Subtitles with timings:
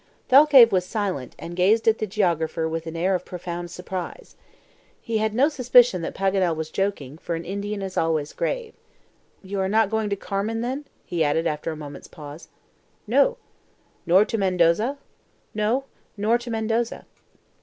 [0.31, 4.35] Thalcave was silent, and gazed at the geographer with an air of profound surprise.
[4.99, 8.73] He had no suspicion that Paganel was joking, for an Indian is always grave.
[9.43, 12.47] "You are not going to Carmen, then?" he added, after a moment's pause.
[13.05, 13.37] "No."
[14.07, 14.97] "Nor to Mendoza?"
[15.53, 15.83] "No,
[16.17, 17.05] nor to Mendoza."